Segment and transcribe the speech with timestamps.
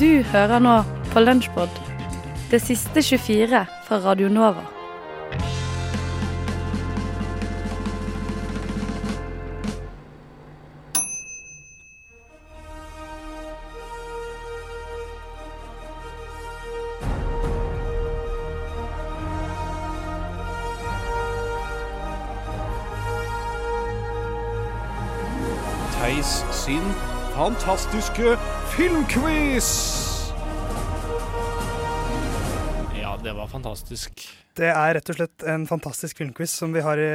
[0.00, 0.78] Du hører nå
[1.12, 1.68] på Lunsjpod,
[2.50, 4.64] det siste 24 fra Radio Nova.
[26.00, 26.88] Theis sin
[27.36, 28.38] fantastiske
[28.76, 29.89] filmquiz.
[33.60, 34.24] Fantastisk.
[34.58, 37.10] Det er rett og slett en fantastisk filmquiz som vi har i,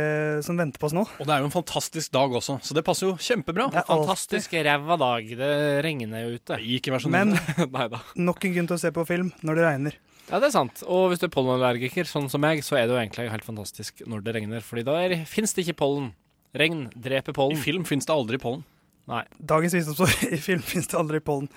[0.46, 1.04] som venter på oss nå.
[1.20, 3.68] Og det er jo en fantastisk dag også, så det passer jo kjempebra.
[3.74, 5.30] Det er Fantastisk ræva dag.
[5.42, 5.52] Det
[5.86, 6.60] regner jo ute.
[6.78, 7.36] Ikke vær så Men
[7.76, 8.02] Nei da.
[8.18, 9.98] nok en grunn til å se på film når det regner.
[10.26, 10.82] Ja, det er sant.
[10.90, 14.02] Og hvis du er pollenallergiker, sånn som meg, så er det jo egentlig helt fantastisk
[14.10, 14.64] når det regner.
[14.66, 16.14] Fordi da fins finnes det ikke pollen.
[16.58, 17.62] Regn dreper I pollen.
[17.62, 18.64] film fins det aldri pollen.
[19.12, 19.22] Nei.
[19.38, 21.52] Dagens visdomsord i film fins det aldri pollen.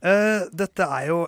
[0.00, 1.18] Eh, dette er jo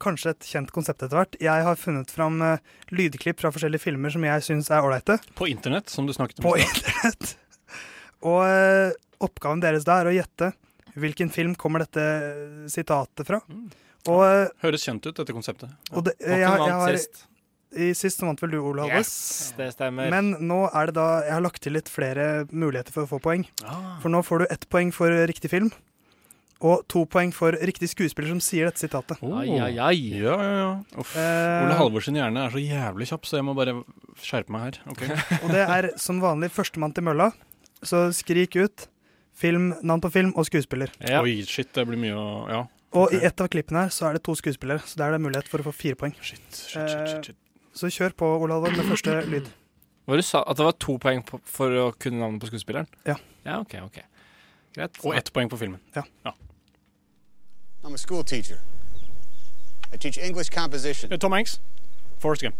[0.00, 1.36] kanskje et kjent konsept etter hvert.
[1.42, 2.62] Jeg har funnet fram eh,
[2.94, 6.48] lydklipp fra forskjellige filmer som jeg syns er ålreite, På internett, som du snakket om.
[6.48, 7.36] på internett.
[8.30, 10.52] Og eh, oppgaven deres da er å gjette
[11.00, 12.02] hvilken film kommer dette
[12.72, 13.40] sitatet fra.
[14.08, 15.72] Og, eh, Høres kjent ut, dette konseptet.
[15.92, 17.00] og det, jeg, vant jeg har?
[17.70, 20.10] I sist så vant vel du, Ole Yes, det stemmer.
[20.10, 23.20] Men nå er det da Jeg har lagt til litt flere muligheter for å få
[23.22, 23.44] poeng.
[23.62, 24.00] Ah.
[24.02, 25.70] For nå får du ett poeng for riktig film,
[26.60, 29.20] og to poeng for riktig skuespiller som sier dette sitatet.
[29.24, 29.38] Oh.
[29.40, 29.96] Ai, ai, ai.
[30.20, 30.70] Ja, ja, ja.
[31.00, 31.14] Uff.
[31.16, 33.78] Eh, Ole Halvorsen hjerne er så jævlig kjapp, så jeg må bare
[34.20, 34.80] skjerpe meg her.
[34.92, 35.06] Ok.
[35.44, 37.30] og det er som vanlig førstemann til mølla.
[37.80, 38.90] Så skrik ut
[39.40, 40.92] film, navn på film og skuespiller.
[41.00, 41.22] Ja.
[41.24, 42.66] Oi, shit, det blir mye å Ja.
[42.90, 45.22] Og i ett av klippene her så er det to skuespillere, så der er det
[45.22, 46.10] mulighet for å få fire poeng.
[46.26, 47.36] Shit, shit, shit, shit, shit.
[47.78, 49.46] Så kjør på, Ole Halvor, med første lyd.
[50.10, 52.90] Hva du sa At det var to poeng på, for å kunne navnet på skuespilleren?
[53.06, 53.14] Ja.
[53.46, 53.76] Ja, OK.
[53.86, 54.00] ok
[54.74, 54.98] Greit.
[55.06, 55.78] Og ett poeng på filmen.
[57.84, 58.58] I'm a school teacher.
[59.92, 61.12] I teach English composition.
[61.12, 61.60] Eh, Tom Hanks.
[62.18, 62.54] Forrest Gump.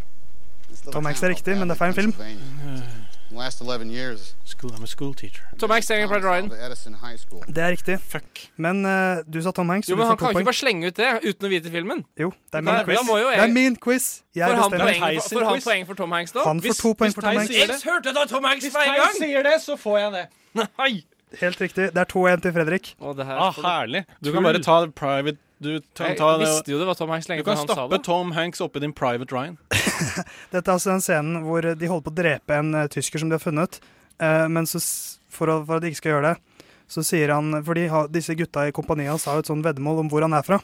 [0.92, 2.12] Tom Hanks er riktig, men det er feil film.
[2.12, 2.82] Pennsylvania.
[3.30, 5.42] In the last 11 years, School, I'm a school teacher.
[5.58, 6.48] Tom Hanks trenger Pride Ryan.
[6.50, 7.42] the Edison High School.
[7.46, 8.00] Det er riktig.
[8.00, 8.40] Fuck.
[8.56, 11.10] Men uh, du sa Tom Hanks, Jo, men han kan ikke bare slenge ut det
[11.22, 12.02] uten å vite filmen.
[12.18, 12.98] Jo, det er min quiz.
[12.98, 14.08] da må jo jeg- Det er min quiz.
[14.34, 16.42] Jeg Får han, poeng, for, får han poeng for Tom Hanks, da?
[16.48, 17.52] Han får to poeng for Tom Hanks.
[17.54, 19.14] sier Jeg hørte da Tom Hanks for en gang!
[19.18, 20.26] sier det, så får jeg det.
[20.78, 20.92] Nei!
[21.38, 21.92] Helt riktig.
[21.94, 22.88] Det er 2-1 til Fredrik.
[22.98, 24.04] Å, det her Ah, herlig.
[24.20, 27.28] Du kan bare ta private Du kan ta jeg visste jo det var Tom Hanks
[27.28, 28.04] lenge Du kan før han sa stappe det.
[28.08, 29.58] Tom Hanks oppi din private Ryan.
[30.50, 33.28] Dette er altså den scenen hvor de holder på å drepe en eh, tysker som
[33.30, 33.78] de har funnet.
[34.18, 37.30] Eh, men så, s- for, å, for at de ikke skal gjøre det, så sier
[37.30, 40.08] han For de har, disse gutta i kompaniet hans har jo et sånn veddemål om
[40.10, 40.58] hvor han er fra.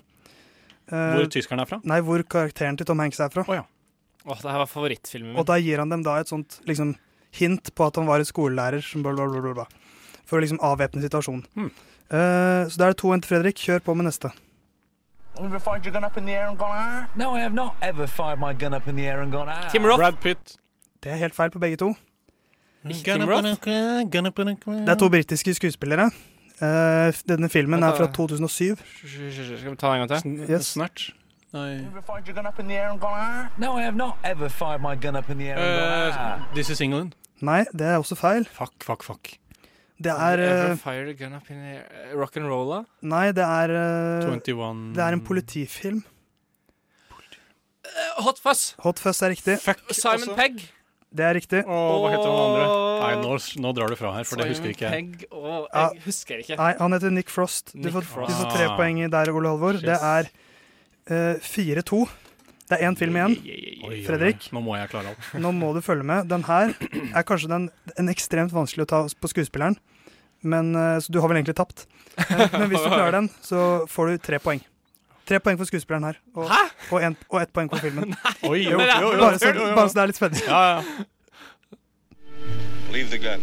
[0.91, 1.79] Eh, Hvor tyskeren er fra.
[1.85, 3.45] nei, hvor karakteren til Tom Hanks er fra.
[3.47, 3.65] Å ja.
[4.27, 5.39] Åh, det her var favorittfilmen min.
[5.39, 6.97] Og da gir han dem da et sånt liksom,
[7.37, 9.67] hint på at han var en skolelærer som bla, bla, bla, bla, bla.
[10.27, 11.45] For å liksom avvæpne situasjonen.
[11.55, 11.71] Mm.
[12.07, 13.63] Uh, så da er det 2-1 til Fredrik.
[13.63, 14.31] Kjør på med neste.
[15.39, 17.07] Ever fired your gun up in the air and gone?
[17.15, 19.53] No, I have not ever fired my gun up in the air and gone.
[19.71, 19.99] Tim Roth.
[19.99, 20.57] Brad Pitt.
[21.03, 21.95] Det er helt feil på begge to.
[22.89, 23.43] Ikke Tim Roth?
[23.67, 26.11] Det er to britiske skuespillere.
[26.57, 28.77] Uh, denne filmen er fra 2007.
[29.59, 30.51] Skal vi ta en gang til?
[30.51, 30.73] Yes.
[30.73, 31.11] Snert.
[31.53, 33.49] Nei Ever fired your gun up in the air and gone?
[33.59, 36.41] No, I have not ever fired my gun up in the air and gone.
[36.41, 37.13] Eh, This is England.
[37.41, 38.49] Nei, det er også feil.
[38.53, 39.29] Fuck, fuck, fuck.
[39.97, 40.43] Det er
[40.77, 41.63] Fire eh, gun up in.
[42.19, 42.81] Rock and roll, da?
[43.09, 46.03] Nei, det er eh, 21 Det er en politifilm.
[47.87, 48.75] Eh, Hot Fuzz.
[48.85, 49.57] Hot Fuzz er riktig.
[49.63, 49.81] Fuck.
[49.95, 50.37] Simon også.
[50.37, 50.67] Pegg.
[51.17, 51.63] Det er riktig.
[51.65, 52.65] Og hva heter han andre?
[53.01, 54.93] Nei, nå, nå drar du fra her, for det husker ikke jeg.
[54.97, 56.59] Pegg og Jeg husker ikke.
[56.61, 57.73] Nei, han heter Nick Frost.
[57.73, 58.33] Du, Nick får, Frost.
[58.33, 59.79] du får tre poeng der, Ole Halvor.
[59.81, 60.29] Det er
[61.09, 62.03] uh, 4-2.
[62.67, 63.35] Det er én film igjen.
[63.87, 64.01] Oi.
[64.07, 64.49] Fredrik?
[64.55, 65.27] Nå må jeg klare alt.
[65.45, 66.27] Nå må du følge med.
[66.31, 66.73] Den her
[67.15, 69.79] er kanskje den, en ekstremt vanskelig å ta på skuespilleren.
[70.47, 71.87] Men, eh, så du har vel egentlig tapt.
[72.19, 74.65] Men, men hvis du klarer den, så får du tre poeng.
[75.27, 76.19] Tre poeng for skuespilleren her.
[76.35, 76.63] Og, Hæ?
[76.91, 78.15] og, en, og ett poeng for filmen.
[78.47, 80.43] Oi, jo, jo, jo, Bare så, bare så det er litt spennende.
[80.51, 80.83] Ja, ja.
[82.97, 83.41] Uh, gudfaren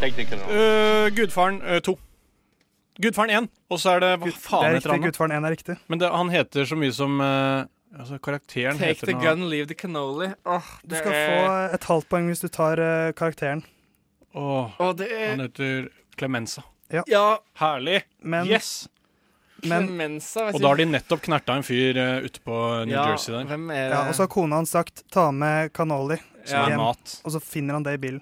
[0.00, 0.40] Take the gun.
[0.48, 2.13] Øh,
[3.02, 4.74] Gudfaren 1, og så er det Hva Det er heter han?
[4.74, 4.90] riktig.
[4.90, 4.98] da?
[5.08, 5.76] Gudfaren 1 er riktig.
[5.90, 7.64] Men det, han heter så mye som øh,
[7.94, 10.32] Altså, karakteren Take heter the noe gun, leave the cannoli.
[10.50, 11.28] Åh, Du det skal er...
[11.28, 13.62] få et halvt poeng hvis du tar eh, karakteren.
[14.34, 15.88] Åh, Åh, det er han heter
[16.18, 16.64] Clemenza.
[16.90, 18.02] Ja, Herlig!
[18.22, 18.88] Men, yes!
[19.64, 20.48] men Clemenza.
[20.52, 23.46] Og da har de nettopp knerta en fyr uh, ute på New ja, Jersey der.
[23.48, 26.68] Hvem er ja, og så har kona hans sagt 'ta med cannoli', Som Ja.
[26.74, 27.20] er mat.
[27.24, 28.20] og så finner han det i bilen.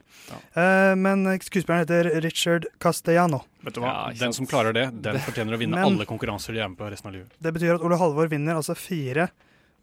[0.54, 3.44] Eh, men skuespilleren heter Richard Castellano.
[3.64, 4.12] Vet du hva?
[4.12, 6.78] Ja, den som klarer det, den fortjener å vinne Men- alle konkurranser de er med
[6.78, 7.30] på resten av livet.
[7.40, 9.28] Det betyr at Ole Halvor vinner altså fire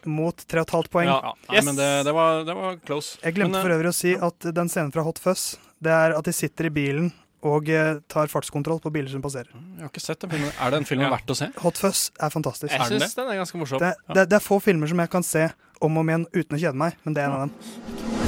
[0.05, 1.05] mot tre og et halvt poeng.
[1.11, 1.65] Ja, Nei, Yes!
[1.65, 3.17] men det, det, var, det var close.
[3.21, 5.91] Jeg glemte Men, for eh, øvrig å si at den scenen fra Hot Fuzz, det
[5.91, 7.11] er at de sitter i bilen
[7.43, 9.47] og eh, tar fartskontroll på biler som passerer.
[9.51, 10.51] Jeg har ikke sett den filmen.
[10.59, 11.15] Er den filmen Ja.
[11.17, 11.51] verdt å se?
[11.59, 12.71] Hot Fuzz er fantastisk.
[12.71, 13.79] Jeg Er den syns den er ganske morsom.
[13.79, 15.49] Det, det, det er få filmer som jeg kan se
[15.79, 17.51] om og om igjen uten å kjede meg, men det er en av dem.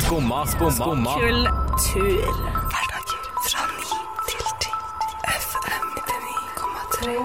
[0.06, 1.15] Skumma, skumma, skumma.
[1.19, 2.30] Kultur.
[2.71, 3.98] Hverdager fra 9
[4.30, 4.71] til 10.
[5.36, 7.18] FM 99,3.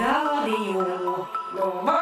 [0.00, 0.86] Radio
[1.56, 2.00] Nova.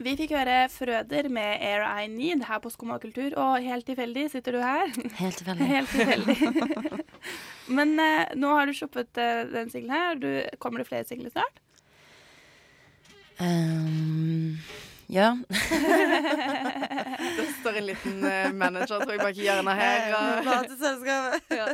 [0.00, 4.30] Vi fikk høre Frøder med Air I Need her på Skumma kultur, og helt tilfeldig
[4.32, 4.88] sitter du her.
[5.20, 5.66] Helt tilfeldig.
[5.76, 6.36] Helt tilfeldig.
[7.70, 10.14] Men eh, nå har du shoppet eh, den singelen her.
[10.20, 10.28] Du,
[10.58, 11.60] kommer det flere singler snart?
[13.40, 14.58] Um,
[15.06, 15.30] ja.
[17.36, 20.14] Det står en liten eh, manager, tror jeg, bak i hjørnet her.
[20.18, 21.42] og- Plateselskapet.
[21.60, 21.66] Ja.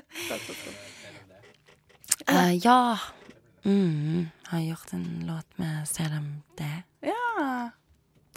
[2.29, 2.99] Eh, ja.
[3.67, 6.61] Mm, har gjort en låt med CDMD.
[7.01, 7.71] Ja.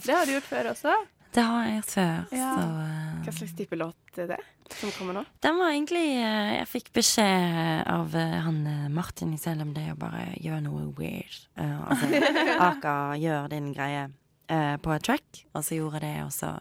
[0.02, 0.94] Det har du gjort før også.
[1.34, 2.50] Det har jeg gjort før, Ja.
[2.56, 4.38] så eh, Hva slags type låt er det
[4.78, 5.24] som kommer nå?
[5.42, 9.98] Den var egentlig eh, Jeg fikk beskjed av eh, han eh, Martin i CLMD å
[10.00, 11.42] bare gjøre noe weird.
[11.58, 12.08] Eh, altså,
[12.70, 14.06] Aka, gjør din greie
[14.48, 15.44] eh, på et track.
[15.52, 16.56] Og så gjorde jeg det, og så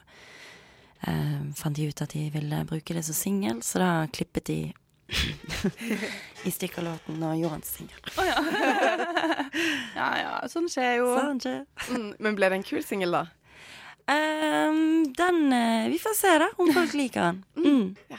[0.99, 4.57] Uh, fant de ut at de ville bruke det som singel, så da klippet de
[6.47, 8.01] i stykker låten og gjorde den til singel.
[8.19, 8.35] oh, ja.
[9.99, 11.13] ja ja, sånn skjer jo.
[11.15, 11.63] Sånn skjer.
[11.89, 13.23] Mm, men ble det en kul singel, da?
[14.09, 17.43] Ehm, den uh, Vi får se, da, om folk liker den.
[17.55, 18.17] Mm.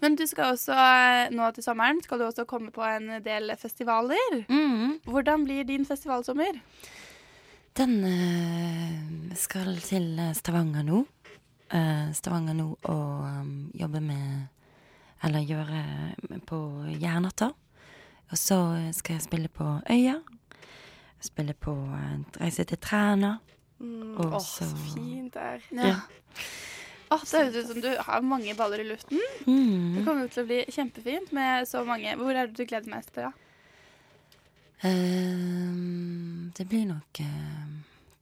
[0.00, 3.50] Men du skal også, eh, nå til sommeren, skal du også komme på en del
[3.58, 4.44] festivaler.
[4.48, 5.00] Mm.
[5.04, 6.60] Hvordan blir din festivalsommer?
[7.78, 11.02] Den uh, skal til Stavanger nå.
[11.74, 14.46] Uh, Stavanger nå og um, jobbe med
[15.26, 15.82] Eller gjøre
[16.46, 16.56] på
[17.02, 17.50] Jærnatta.
[18.30, 18.58] Og så
[18.94, 20.14] skal jeg spille på Øya.
[21.20, 21.74] Spille på
[22.38, 23.32] Reise til Træna.
[23.80, 25.60] Mm, Og Åh, så- fint det er.
[25.70, 26.00] Ja.
[27.10, 29.18] Åh, det høres ut som du har mange baller i luften.
[29.18, 30.04] Det Mm.
[30.04, 32.16] kommer jo til å bli kjempefint med så mange.
[32.16, 33.22] Hvor er det du gleder mest til?
[33.22, 33.32] Ja?
[35.28, 37.68] Um, det blir nok uh,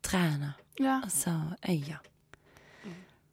[0.02, 0.54] trærne.
[0.80, 1.00] Ja.
[1.04, 1.32] Og så
[1.68, 1.98] Øya.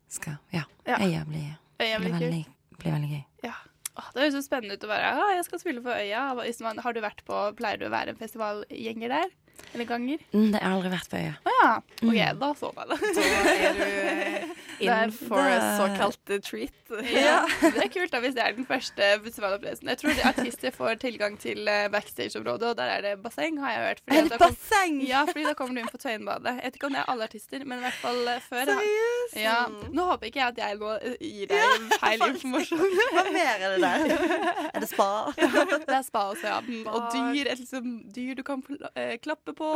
[0.10, 0.64] Skal Ja.
[0.88, 0.98] Ja.
[1.00, 2.46] Øya blir, Øya blir blir, veldig,
[2.80, 3.24] blir veldig gøy.
[3.44, 3.54] Ja.
[3.98, 6.82] Åh, det høres så spennende ut å være ah, jeg skal spille på Øya.
[6.82, 9.30] Har du vært på, Pleier du å være en festivalgjenger der?
[9.74, 10.20] Eller ganger?
[10.34, 11.34] Mm, det har aldri vært på Øya.
[11.50, 11.70] Å ja.
[12.04, 12.40] OK, Mm.
[12.40, 12.98] da så jeg det.
[13.16, 13.22] Da
[13.64, 16.74] er du in for a såkalt treat.
[17.10, 17.40] Ja,
[17.74, 19.90] Det er kult da hvis det er den første festivalopplevelsen.
[19.90, 23.72] Jeg tror de artister får tilgang til eh, backstage-området, og der er det basseng, har
[23.74, 24.04] jeg hørt.
[24.06, 25.00] Fordi Er det basseng?
[25.00, 25.08] kom-?
[25.10, 26.54] Ja, fordi da kommer du inn på Tøyenbadet.
[26.60, 28.66] Jeg vet ikke om det er alle artister, men i hvert fall eh, før.
[28.70, 28.78] da.
[28.78, 29.23] Seriøst?
[29.40, 29.58] Ja.
[29.94, 32.96] Nå håper ikke jeg at jeg nå eh, gir deg feil informasjon.
[33.16, 34.26] Hva mer er det der?
[34.74, 35.10] Er det spa?
[35.84, 36.60] Det er spa også, ja.
[36.66, 38.64] Mm, Og dyr, liksom, dyr du kan
[38.96, 39.70] eh, klappe på.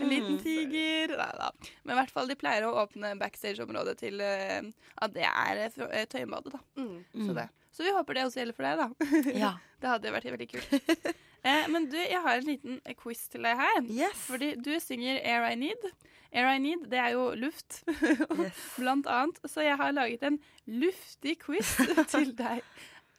[0.00, 1.14] En liten tiger.
[1.16, 1.50] Nei da.
[1.82, 4.60] Men i hvert fall, de pleier å åpne backstage-området til eh,
[5.02, 5.64] at det er
[6.12, 6.62] Tøyenbadet, da.
[6.82, 6.96] Mm.
[7.26, 7.48] Så, det.
[7.72, 9.12] Så vi håper det også gjelder for deg, da.
[9.44, 9.52] Ja.
[9.82, 10.74] Det hadde vært veldig kult.
[11.42, 13.78] Eh, men du, jeg har en liten quiz til deg her.
[13.90, 14.20] Yes.
[14.28, 15.88] Fordi du synger Air I Need.
[16.30, 17.80] Air I Need, det er jo luft,
[18.78, 19.40] blant annet.
[19.50, 20.38] Så jeg har laget en
[20.70, 21.74] luftig quiz
[22.14, 22.62] til deg.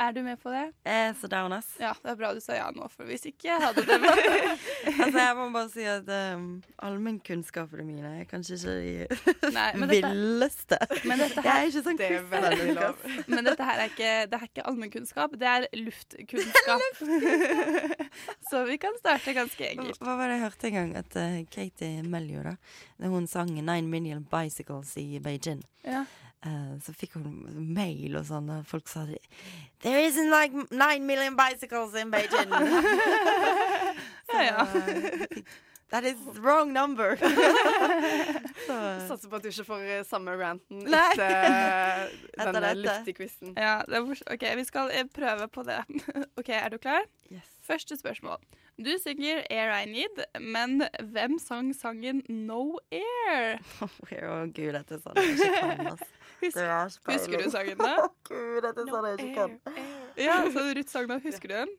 [0.03, 0.63] Er du med på det?
[0.83, 1.69] Jeg er så down, ass.
[1.79, 4.12] Ja, det er bra du sa ja nå, for hvis ikke hadde det med.
[5.03, 6.48] Altså, jeg må bare si at um,
[6.83, 10.79] allmennkunnskapene mine er kanskje ikke de Nei, men dette- villeste.
[11.07, 13.05] Men dette Jeg er ikke sånn Det er veldig lov.
[13.31, 17.03] men dette her er ikke, det er ikke allmennkunnskap, det er luftkunnskap.
[18.50, 20.00] Så vi kan starte ganske enkelt.
[20.03, 20.91] Hva var det jeg hørte en gang?
[21.03, 22.55] At uh, Katie Meljo, da
[23.03, 25.63] da hun sang 'Nine Million Bicycles' i Beijing.
[25.83, 26.05] Ja.
[26.46, 27.28] Eh, så fikk hun
[27.74, 29.06] mail og sånn, og folk sa
[29.84, 32.50] There isn't like nine million bicycles in Beijing.
[34.34, 34.68] Ja, ja.
[35.94, 37.16] That is wrong number.
[38.66, 42.80] så, Satser på at du ikke får eh, samme ranten etter Etter denne dette.
[42.82, 43.52] luftige quizen.
[43.54, 45.84] Ja, det er OK, vi skal eh, prøve på det.
[46.40, 47.06] OK, er du klar?
[47.30, 47.46] yes.
[47.64, 48.42] Første spørsmål.
[48.82, 50.82] Du synger 'Air I Need', men
[51.14, 53.62] hvem sang sangen 'No Air'?
[53.86, 56.02] Å gud, dette er sånn jeg ikke kan, ass.
[56.44, 57.96] Husk, Det er så husker du sangen da?
[58.30, 59.82] Gud, dette sånn jeg ikke kan.
[60.20, 61.24] Ja, så Ruth sang den.
[61.26, 61.74] Husker du den?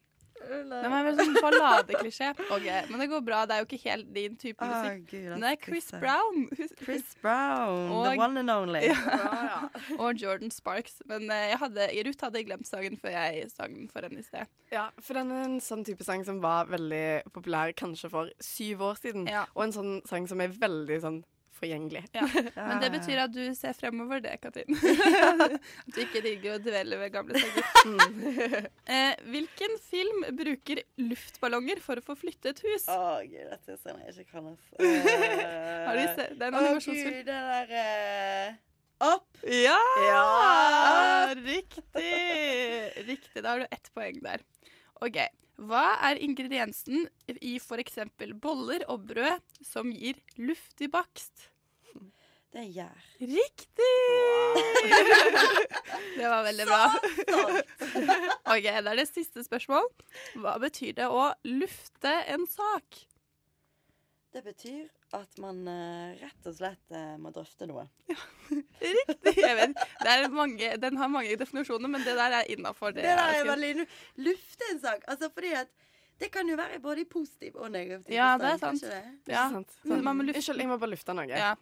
[0.45, 2.27] Den er en sånn balladeklisjé.
[2.53, 3.45] Okay, men det går bra.
[3.49, 4.99] Det er jo ikke helt din type musikk.
[4.99, 5.07] musikk.
[5.13, 6.43] gud, det er Chris disse- Brown.
[6.83, 8.83] Chris Brown, the one and only.
[8.91, 9.71] Ja.
[10.03, 10.99] Og Jordan Sparks.
[11.09, 14.27] Men eh, jeg hadde, Ruth hadde glemt sangen før jeg sang den for henne i
[14.27, 14.51] sted.
[14.75, 18.85] Ja, for den er en sånn type sang som var veldig populær kanskje for syv
[18.91, 19.31] år siden.
[19.31, 19.47] Ja.
[19.55, 21.23] Og en sånn sang som er veldig sånn
[21.59, 22.03] forgjengelig.
[22.17, 22.25] Ja.
[22.69, 24.77] Men det betyr at du ser fremover det, Katrin.
[25.45, 25.57] at
[25.95, 28.69] du ikke digger å dvele ved gamle sanger.
[28.91, 32.87] eh, hvilken film bruker luftballonger for å få flytte et hus?
[32.91, 34.71] Å gud, dette er sånn jeg ikke kan, ass.
[35.89, 38.57] Har du sett- det er en Å gud, det der uh...
[39.13, 39.31] opp.
[39.45, 39.79] Ja!
[40.09, 40.25] Ja.
[41.39, 42.11] Riktig!
[43.09, 43.43] Riktig.
[43.43, 44.45] Da har du ett poeng der.
[45.03, 45.19] OK.
[45.65, 47.99] Hva er ingrediensen i f.eks.
[48.43, 51.49] boller og brød som gir luftig bakst?
[52.55, 53.07] Det er gjær.
[53.19, 53.95] Riktig!
[56.19, 56.83] det var veldig bra.
[58.53, 59.89] OK, da er det siste spørsmål.
[60.39, 63.01] Hva betyr det å lufte en sak?
[64.35, 67.87] Det betyr at man eh, rett og slett eh, må drøfte noe.
[68.85, 69.35] Riktig.
[69.39, 72.93] Jeg vet, det er mange, den har mange definisjoner, men det der er innafor.
[72.97, 73.87] Det det der er veldig nu-
[74.29, 75.05] Lufte en sak.
[75.09, 75.71] Altså fordi at
[76.21, 78.81] det kan jo være både i positiv og negativ Ja, det er sant.
[78.83, 79.03] det?
[79.33, 79.49] Ja.
[79.51, 79.73] Sant.
[79.85, 81.27] Men man må lufte- Unnskyld, jeg må bare lufte noe.
[81.31, 81.55] Ja.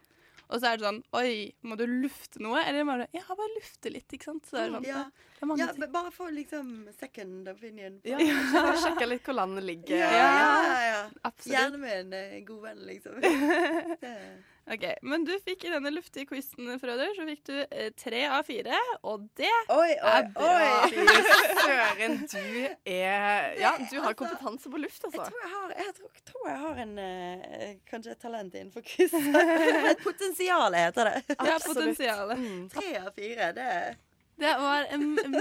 [0.53, 2.61] Og så er det sånn Oi, må du lufte noe?
[2.69, 4.45] Eller bare Ja, bare lufte litt, ikke sant?
[4.51, 5.05] Så det er sånn, Ja.
[5.51, 8.01] Er Ja, bare få liksom second opinion.
[8.01, 8.19] på- Ja,
[8.53, 9.97] for sjekke litt hvor landet ligger.
[9.99, 11.03] Ja, ja, ja.
[11.25, 11.59] Absolutt.
[11.59, 13.19] Gjerne med en god venn, liksom.
[14.71, 14.85] OK.
[15.03, 18.79] Men du fikk i denne luftige quizen, Frøder, så fikk du eh, tre av fire,
[19.03, 20.53] og det Oi, oi, er bra.
[20.87, 21.09] oi.
[21.65, 25.25] Søren, du er Ja, du har kompetanse på luft, altså.
[25.25, 28.87] Jeg tror jeg har, jeg tror, tror jeg har en uh, kanskje et talent innenfor
[28.87, 29.13] quiz.
[29.91, 31.19] et potensial heter det.
[31.35, 31.67] Ja, Absolutt.
[31.75, 32.39] potensialet.
[32.47, 32.65] Mm.
[32.79, 33.69] Tre av fire, det
[34.41, 34.87] Det var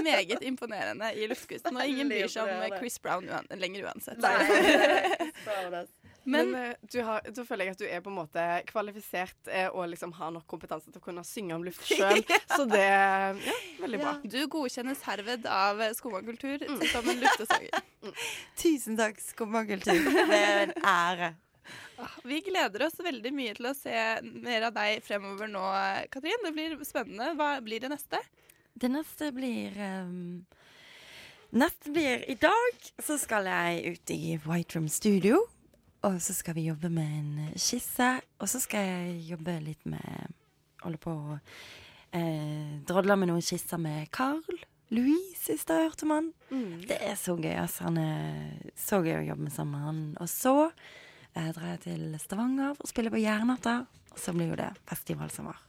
[0.02, 2.76] meget imponerende i luftquizen, og ingen bryr seg om.
[2.78, 4.18] Chris Brown uan lenger uansett.
[4.22, 5.32] Nei.
[6.24, 9.48] Men- Men, eh, du har, da føler jeg at du er på en måte kvalifisert
[9.50, 12.20] eh, og liksom har nok kompetanse til å kunne synge om luft sjøl.
[12.56, 13.32] Så det ja,
[13.80, 14.12] veldig bra.
[14.22, 17.82] Du godkjennes herved av Skomakultur som en luftesanger.
[18.62, 19.98] Tusen takk, Skummakultur.
[20.30, 21.32] Det er en ære.
[22.30, 25.64] Vi gleder oss veldig mye til å se mer av deg fremover nå,
[26.14, 26.46] Katrin.
[26.46, 27.32] Det blir spennende.
[27.38, 28.22] Hva blir det neste?
[28.74, 30.44] Det neste blir um,
[31.52, 35.42] Neste blir i dag så skal jeg ut i White Room Studio.
[36.02, 38.08] Og så skal vi jobbe med en skisse.
[38.40, 40.32] Og så skal jeg jobbe litt med
[40.82, 41.36] Holde på å
[42.16, 44.40] eh, drodle med noen skisser med Carl.
[44.92, 46.32] Louis, sist jeg hørte om han.
[46.88, 47.52] Det er så gøy.
[47.54, 47.84] altså.
[47.86, 50.00] Han er så gøy å jobbe med sammen med han.
[50.24, 53.76] Og så eh, drar jeg til Stavanger for å spille på Jernnatta.
[54.12, 55.62] Og så blir jo det festivalsommer.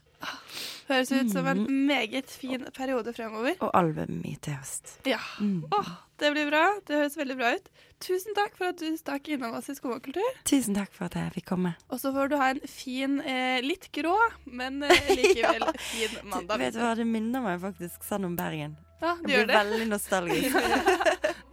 [0.89, 3.53] Høres ut som en meget fin periode fremover.
[3.63, 4.97] Og albumet mitt til høst.
[5.07, 5.19] Ja.
[5.39, 6.63] Åh, det blir bra.
[6.87, 7.67] Det høres veldig bra ut.
[8.03, 10.27] Tusen takk for at du stakk innom oss i Skomakultur.
[10.49, 11.71] Tusen takk for at jeg fikk komme.
[11.87, 16.57] Og så får du ha en fin, eh, litt grå, men eh, likevel fin mandag.
[16.65, 18.73] Vet du hva, det minner meg faktisk sånn om Bergen.
[19.03, 19.59] Ja, jeg det gjør blir det.
[19.63, 20.53] veldig nostalgisk.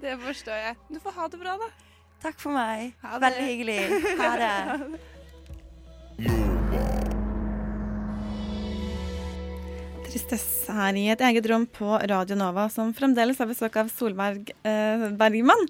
[0.00, 0.74] Det forstår jeg.
[0.88, 1.66] Du får ha det bra, da.
[2.22, 2.94] Takk for meg.
[3.04, 3.22] Ha det.
[3.26, 3.80] Veldig hyggelig.
[4.16, 4.56] Ha det.
[10.10, 14.48] Tristesse her i et eget rom på Radio Nova, som fremdeles har besøk av Solberg
[14.66, 15.68] eh, Bergman.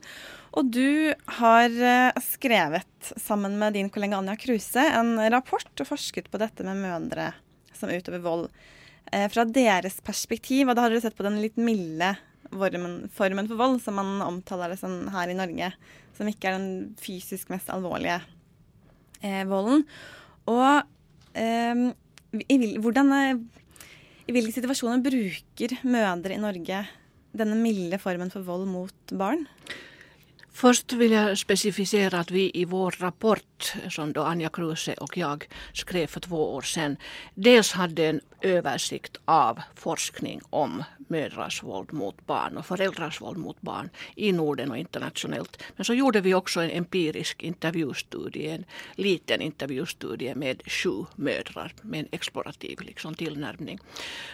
[0.56, 6.30] Og du har eh, skrevet, sammen med din kollega Anja Kruse, en rapport og forsket
[6.32, 7.28] på dette med mødre
[7.76, 8.48] som utøver vold.
[9.12, 12.14] Eh, fra deres perspektiv, og da har dere sett på den litt milde
[12.48, 15.72] formen, formen for vold, som man omtaler det som her i Norge.
[16.16, 18.22] Som ikke er den fysisk mest alvorlige
[19.20, 19.84] eh, volden.
[20.48, 20.80] Og
[21.36, 21.90] eh,
[22.80, 23.48] hvordan eh,
[24.30, 26.84] i hvilke situasjoner bruker mødre i Norge
[27.34, 29.42] denne milde formen for vold mot barn?
[30.60, 35.48] Först vill jag specificera att vi i vår rapport, som då Anja Kruse och jag
[35.72, 36.96] skrev för två år sedan,
[37.34, 43.60] dels hade en översikt av forskning om mödrars våld mot barn och föräldrars våld mot
[43.60, 45.62] barn i Norden och internationellt.
[45.76, 48.64] Men så gjorde vi också en empirisk intervjustudie, en
[48.94, 53.78] liten intervjustudie med sju mödrar med en explorativ liksom, tillnärmning.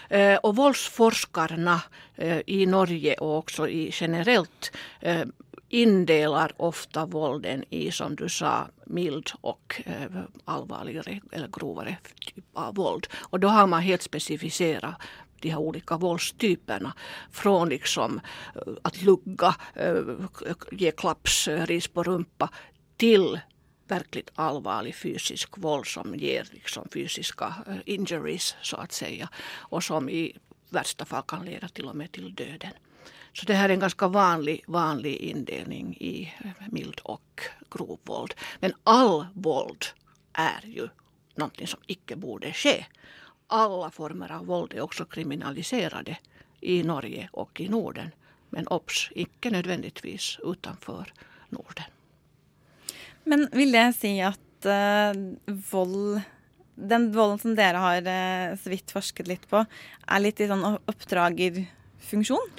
[0.09, 1.83] Eh, och våldsforskarna
[2.16, 5.25] eh, i Norge och också i generellt eh,
[5.68, 11.96] indelar ofta vålden i, som du sa, mild och eh, allvarligare eller grovare
[12.35, 13.06] typ av våld.
[13.12, 14.94] Och då har man helt specificerat
[15.40, 16.92] de här olika våldstyperna.
[17.30, 18.20] Från liksom
[18.54, 20.02] eh, att lugga, eh,
[20.73, 22.50] ge klaps, ris på rumpa
[22.96, 23.40] till
[23.88, 27.54] verkligt allvarlig fysisk våld som ger liksom fysiska
[27.85, 30.37] injuries så att säga och som i
[30.70, 32.73] värsta fall kan leda till och med till döden.
[33.32, 38.34] Så det här är en ganska vanlig, vanlig indelning i eh, mild och grov våld.
[38.60, 39.84] Men all våld
[40.32, 40.88] är ju
[41.34, 42.86] någonting som icke borde ske.
[43.46, 46.18] Alla former av våld är också kriminaliserade
[46.60, 48.10] i Norge och i Norden.
[48.50, 51.12] Men obs, icke nödvändigtvis utanför
[51.48, 51.84] Norden.
[53.25, 55.12] Men vil det si at uh,
[55.70, 56.20] vold
[56.75, 60.75] Den volden som dere har eh, så vidt forsket litt på, er litt i sånn
[60.76, 62.50] oppdragerfunksjon?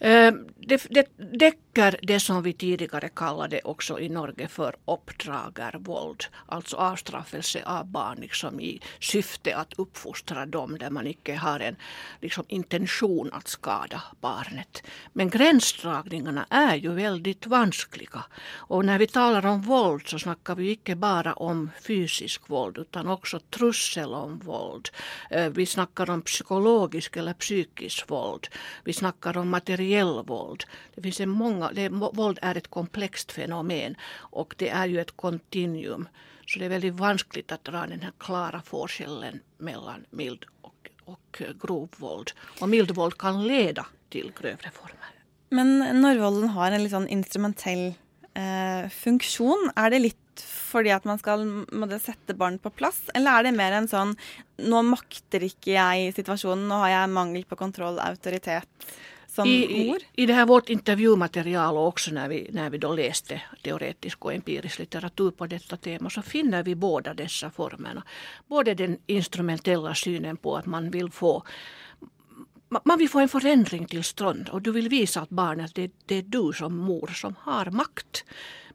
[0.00, 0.32] Eh,
[0.68, 1.04] Det, det,
[1.40, 7.86] det täcker det som vi tidigare kallade också i Norge för uppdragarvåld, alltså avstraffelse av
[7.86, 11.76] barn liksom i syfte att uppfostra dem där man inte har en
[12.20, 14.82] liksom, intention att skada barnet.
[15.12, 18.24] Men gränsdragningarna är ju väldigt vanskliga.
[18.54, 23.08] Och när vi talar om våld så snackar vi inte bara om fysisk våld utan
[23.08, 24.88] också trussel om våld.
[25.30, 28.46] Eh, Vi snackar om psykologisk eller psykisk våld.
[28.84, 30.64] Vi snackar om materiell våld.
[30.94, 35.16] Det finns en många, det, våld är ett komplext fenomen och det är ju ett
[35.16, 36.08] kontinuum.
[36.46, 41.42] Så det är väldigt vanskligt att dra den här klara forskellen mellan mild och, och
[41.42, 42.32] eh, grov våld.
[42.60, 45.10] Och mild våld kan leda till grövre former.
[45.48, 47.92] Men når volden har en litt sånn instrumentell
[48.34, 51.44] eh, funksjon, er det litt fordi at man skal
[52.02, 54.16] sette barn på plass, eller er det mer en sånn
[54.66, 58.88] nå makter ikke jeg situasjonen, nå har jeg mangel på kontroll, autoritet
[59.34, 59.98] som I, i, mor?
[60.12, 64.34] I det här vårt intervjumaterial och också när vi, när vi då läste teoretisk och
[64.34, 68.02] empirisk litteratur på detta tema så finner vi båda dessa formerna.
[68.48, 71.42] Både den instrumentella synen på att man vill få
[72.84, 76.14] man vill få en förändring till stånd och du vill visa att barnet det, det
[76.14, 78.24] är du som mor som har makt.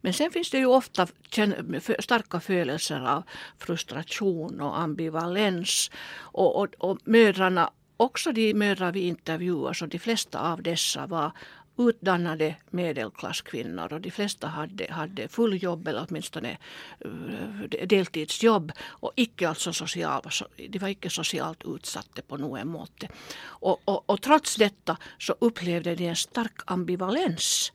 [0.01, 1.07] Men sen finns det ju ofta
[1.99, 3.23] starka födelser av
[3.57, 5.91] frustration och ambivalens.
[6.17, 11.31] Och, och, och mödrarna, också de mödrar vi intervjuar, så de flesta av dessa var
[11.79, 16.57] utdannade medelklasskvinnor och de flesta hade, hade fulljobb eller åtminstone
[16.99, 20.21] eh, deltidsjobb och icke alltså social,
[20.69, 23.09] de var icke socialt utsatta på något måte.
[23.41, 27.73] Och, och, och trots detta så upplevde de en stark ambivalens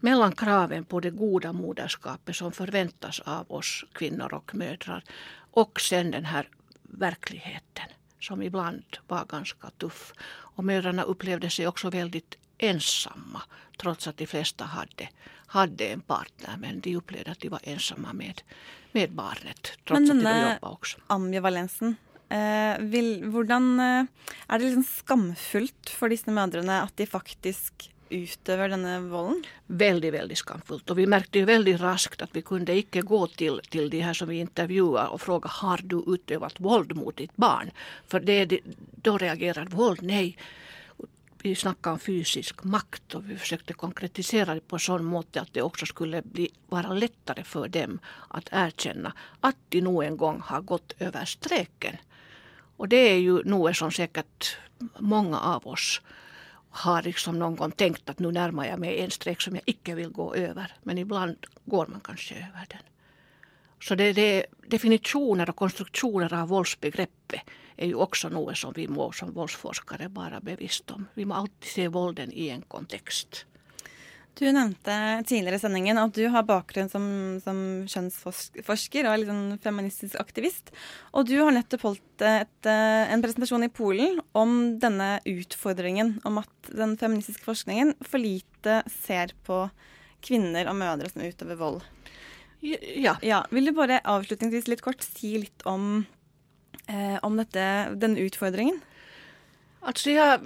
[0.00, 5.04] mellan kraven på det goda moderskapet som förväntas av oss kvinnor och mödrar
[5.50, 6.48] och sen den här
[6.82, 7.84] verkligheten
[8.20, 10.12] som ibland var ganska tuff.
[10.56, 13.42] Och mödrarna upplevde sig också väldigt ensamma
[13.78, 15.08] trots att de flesta hade,
[15.46, 18.42] hade en partner men de upplevde att de var ensamma med,
[18.92, 20.98] med barnet trots Men att de jobbade också.
[21.06, 21.96] ambivalensen,
[22.28, 24.04] eh, vil, hvordan eh,
[24.48, 29.42] Er det liksom skamfullt for disse mødrene at de faktisk utøver denne volden?
[29.66, 30.90] Veldig, veldig skamfullt.
[30.90, 34.16] Og vi merket jo veldig raskt at vi kunde ikke gå til, til de her
[34.16, 37.72] som vi intervjuet og spørre har du utøvd vold mot ditt barn?
[38.06, 38.60] For det,
[39.02, 40.30] da det, vold nei.
[41.42, 45.62] Vi snakka om fysisk makt og vi forsøkte konkretisere det på sånn måte at det
[45.62, 48.00] også skulle bli, være lettere for dem
[48.34, 49.12] å erkjenne
[49.46, 52.00] at de noen gang har gått over streken.
[52.80, 54.56] Og det er jo noe som sikkert
[55.00, 56.00] mange av oss
[56.76, 59.94] har liksom någon gång tänkt att nu närmar jag mig en streck som jag icke
[59.94, 60.72] vill gå över.
[60.82, 62.82] Men ibland går man kanske över den.
[63.82, 67.40] Så det, det, definitioner och konstruktioner av våldsbegreppet
[67.76, 71.06] är ju också något som vi må som våldsforskare bara bevisst om.
[71.14, 73.46] Vi må alltid se vålden i en kontext.
[74.36, 74.94] Du nevnte
[75.24, 77.04] tidligere i sendingen at du har bakgrunn som,
[77.40, 80.72] som kjønnsforsker og er litt sånn feministisk aktivist.
[81.16, 86.42] Og du har nettopp holdt et, eh, en presentasjon i Polen om denne utfordringen om
[86.42, 89.62] at den feministiske forskningen for lite ser på
[90.26, 91.80] kvinner og mødre som utøver vold.
[92.60, 93.16] Ja.
[93.52, 96.04] Vil du bare avslutningsvis litt kort si litt om,
[96.88, 98.82] eh, om dette, denne utfordringen?
[99.80, 100.40] Altså, jag,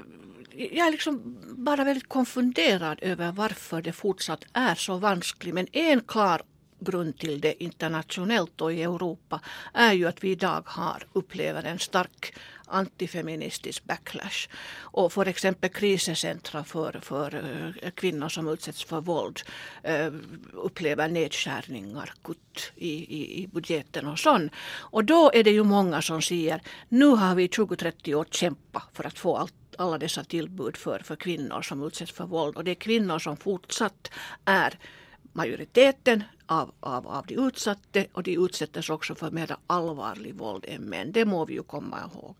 [0.55, 1.19] jag er liksom
[1.65, 5.55] bare veldig konfundert over hvorfor det fortsatt er så vanskelig.
[5.55, 6.45] Men en klar
[6.81, 9.40] grund till det internationellt och i Europa
[9.75, 12.35] är ju att vi idag har upplever en stark
[12.71, 14.49] antifeministisk backlash.
[14.81, 17.35] Och för exempel krisecentra för, för
[17.83, 19.40] eh, kvinnor som utsätts för våld
[19.83, 20.12] eh,
[20.53, 24.53] upplever nedskärningar, kutt i, i, i budgeten och sånt.
[24.79, 29.07] Och då är det ju många som säger nu har vi 20-30 år kämpat för
[29.07, 32.57] att få allt alla dessa tillbud för, för kvinnor som utsätts för våld.
[32.57, 34.11] Och det är kvinnor som fortsatt
[34.45, 34.79] är
[35.33, 40.83] majoriteten av, av, av de utsatte och de utsätts också för mer allvarlig våld än
[40.83, 41.12] män.
[41.12, 42.37] Det må vi ju komma ihåg.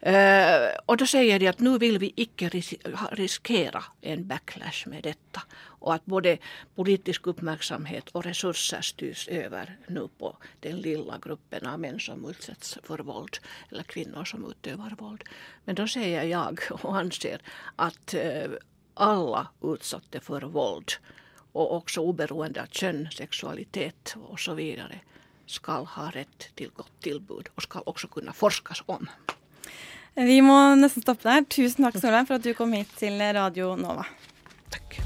[0.00, 2.74] Eh, och då säger de att nu vill vi icke ris
[3.12, 5.42] riskera en backlash med detta.
[5.80, 6.38] Och att både
[6.74, 12.78] politisk uppmärksamhet och resurser styrs över nu på den lilla gruppen av män som utsätts
[12.82, 13.38] för våld
[13.70, 15.24] eller kvinnor som utövar våld.
[15.64, 17.40] Men då säger jag och anser
[17.76, 18.50] att eh,
[18.94, 20.92] alla utsatta för våld
[21.52, 25.00] och också oberoende av kön, sexualitet och så vidare
[25.46, 29.08] skal ha rett til godt tilbud og skal også kunne forskes om.
[30.18, 31.44] Vi må nesten stoppe der.
[31.46, 34.04] Tusen takk Solheim, for at du kom hit til Radio Nova.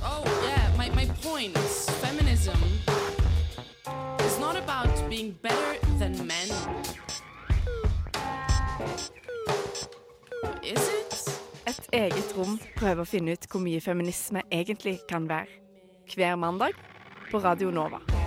[0.03, 2.59] Oh, yeah, my, my point is feminism
[4.27, 6.49] is not about being better than men.
[10.65, 11.39] Is it?
[11.67, 15.61] Et eget rom prøver å finne ut hvor mye feminisme egentlig kan være.
[16.15, 16.73] Hver mandag
[17.31, 18.22] på Radio Nova.